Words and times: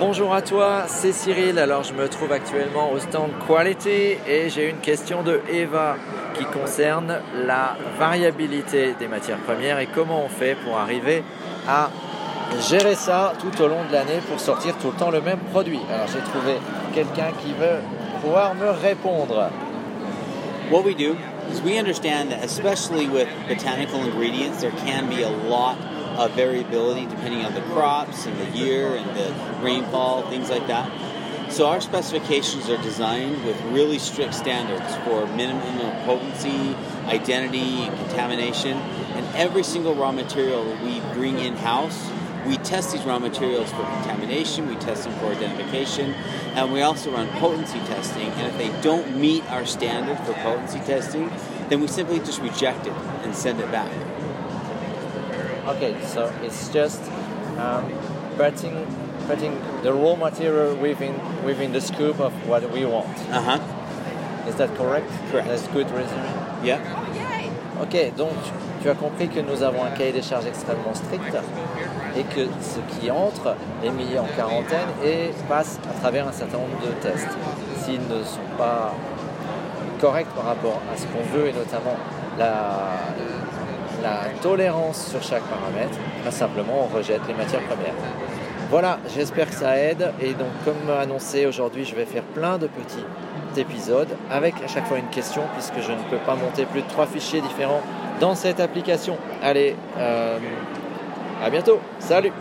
Bonjour 0.00 0.32
à 0.32 0.42
toi, 0.42 0.84
c'est 0.86 1.10
Cyril. 1.10 1.58
Alors 1.58 1.82
je 1.82 1.92
me 1.92 2.08
trouve 2.08 2.30
actuellement 2.30 2.92
au 2.92 3.00
stand 3.00 3.32
Quality 3.48 4.16
et 4.28 4.48
j'ai 4.48 4.70
une 4.70 4.78
question 4.78 5.24
de 5.24 5.40
Eva 5.52 5.96
qui 6.34 6.44
concerne 6.44 7.18
la 7.44 7.76
variabilité 7.98 8.94
des 8.96 9.08
matières 9.08 9.38
premières 9.38 9.80
et 9.80 9.88
comment 9.92 10.22
on 10.24 10.28
fait 10.28 10.56
pour 10.64 10.78
arriver 10.78 11.24
à 11.66 11.90
gérer 12.70 12.94
ça 12.94 13.32
tout 13.40 13.60
au 13.60 13.66
long 13.66 13.84
de 13.88 13.92
l'année 13.92 14.20
pour 14.28 14.38
sortir 14.38 14.76
tout 14.78 14.92
le 14.92 14.96
temps 14.96 15.10
le 15.10 15.20
même 15.20 15.40
produit. 15.50 15.80
Alors 15.92 16.06
j'ai 16.06 16.20
trouvé 16.20 16.58
quelqu'un 16.94 17.32
qui 17.42 17.52
veut 17.52 17.80
pouvoir 18.22 18.54
me 18.54 18.70
répondre. 18.70 19.50
What 20.70 20.82
we 20.82 20.94
do 20.94 21.16
is 21.50 21.60
we 21.64 21.76
understand 21.76 22.30
that 22.30 22.44
especially 22.44 23.08
with 23.08 23.26
botanical 23.48 24.00
ingredients 24.04 24.60
there 24.60 24.70
can 24.86 25.08
be 25.08 25.24
a 25.24 25.48
lot 25.48 25.76
of 26.16 26.32
variability 26.32 27.06
depending 27.06 27.44
on 27.44 27.54
the 27.54 27.60
crops 27.62 28.26
and 28.26 28.38
the 28.38 28.58
year 28.58 28.96
and 28.96 29.16
the 29.16 29.34
rainfall, 29.62 30.22
things 30.30 30.50
like 30.50 30.66
that. 30.66 30.90
So 31.50 31.66
our 31.66 31.80
specifications 31.80 32.68
are 32.68 32.76
designed 32.82 33.42
with 33.44 33.60
really 33.72 33.98
strict 33.98 34.34
standards 34.34 34.94
for 35.04 35.26
minimum 35.34 35.90
potency, 36.04 36.76
identity, 37.06 37.84
and 37.84 37.96
contamination. 37.96 38.76
And 38.76 39.26
every 39.34 39.62
single 39.62 39.94
raw 39.94 40.12
material 40.12 40.62
that 40.64 40.82
we 40.82 41.00
bring 41.14 41.38
in-house, 41.38 42.10
we 42.46 42.58
test 42.58 42.92
these 42.92 43.02
raw 43.04 43.18
materials 43.18 43.70
for 43.70 43.82
contamination, 43.82 44.68
we 44.68 44.76
test 44.76 45.04
them 45.04 45.18
for 45.20 45.26
identification, 45.26 46.14
and 46.54 46.72
we 46.72 46.82
also 46.82 47.10
run 47.10 47.28
potency 47.40 47.78
testing. 47.80 48.28
And 48.28 48.46
if 48.46 48.58
they 48.58 48.82
don't 48.82 49.16
meet 49.16 49.44
our 49.50 49.64
standard 49.64 50.18
for 50.18 50.34
potency 50.34 50.80
testing, 50.80 51.30
then 51.68 51.80
we 51.80 51.88
simply 51.88 52.18
just 52.18 52.40
reject 52.40 52.86
it 52.86 52.92
and 53.22 53.34
send 53.34 53.60
it 53.60 53.70
back. 53.72 53.90
Okay, 55.68 55.94
so 56.06 56.32
it's 56.42 56.70
just 56.70 57.02
um, 57.58 57.84
putting 58.38 58.86
putting 59.26 59.52
the 59.82 59.92
raw 59.92 60.16
material 60.16 60.74
within 60.76 61.14
within 61.44 61.72
the 61.72 61.80
scope 61.80 62.20
of 62.20 62.32
what 62.48 62.62
we 62.72 62.86
want. 62.86 63.18
Uh 63.30 63.42
huh. 63.42 64.48
Is 64.48 64.54
that 64.56 64.74
correct? 64.76 65.10
Correct. 65.30 65.46
That's 65.46 65.68
good 65.68 65.90
resume. 65.90 66.24
Yeah. 66.64 66.80
Ok, 67.82 68.16
donc 68.16 68.32
tu 68.80 68.88
as 68.88 68.94
compris 68.94 69.28
que 69.28 69.40
nous 69.40 69.62
avons 69.62 69.84
un 69.84 69.90
cahier 69.90 70.12
des 70.12 70.22
charges 70.22 70.46
extrêmement 70.46 70.94
strict 70.94 71.36
et 72.16 72.24
que 72.24 72.48
ce 72.62 72.80
qui 72.94 73.10
entre 73.10 73.54
est 73.84 73.90
mis 73.90 74.18
en 74.18 74.26
quarantaine 74.36 74.88
et 75.04 75.32
passe 75.48 75.78
à 75.88 76.00
travers 76.00 76.26
un 76.26 76.32
certain 76.32 76.58
nombre 76.58 76.80
de 76.80 76.92
tests. 77.02 77.28
S'ils 77.76 78.00
ne 78.00 78.24
sont 78.24 78.56
pas 78.56 78.94
corrects 80.00 80.34
par 80.34 80.46
rapport 80.46 80.80
à 80.92 80.96
ce 80.96 81.04
qu'on 81.06 81.22
veut 81.36 81.48
et 81.48 81.52
notamment 81.52 81.96
la, 82.38 83.12
la 84.08 84.28
tolérance 84.42 85.08
sur 85.10 85.22
chaque 85.22 85.42
paramètre, 85.44 85.98
ben 86.24 86.30
simplement 86.30 86.88
on 86.90 86.96
rejette 86.96 87.20
les 87.28 87.34
matières 87.34 87.62
premières. 87.62 87.94
Voilà, 88.70 88.98
j'espère 89.14 89.48
que 89.48 89.54
ça 89.54 89.76
aide 89.78 90.12
et 90.20 90.34
donc 90.34 90.48
comme 90.64 90.90
annoncé 90.90 91.46
aujourd'hui 91.46 91.84
je 91.84 91.94
vais 91.94 92.04
faire 92.04 92.22
plein 92.22 92.58
de 92.58 92.66
petits 92.66 93.04
épisodes 93.56 94.14
avec 94.30 94.54
à 94.62 94.68
chaque 94.68 94.86
fois 94.86 94.98
une 94.98 95.08
question 95.08 95.42
puisque 95.54 95.80
je 95.80 95.92
ne 95.92 96.02
peux 96.10 96.22
pas 96.26 96.34
monter 96.34 96.64
plus 96.66 96.82
de 96.82 96.88
trois 96.88 97.06
fichiers 97.06 97.40
différents 97.40 97.82
dans 98.20 98.34
cette 98.34 98.60
application. 98.60 99.16
Allez, 99.42 99.74
euh, 99.98 100.38
à 101.42 101.50
bientôt, 101.50 101.80
salut 101.98 102.32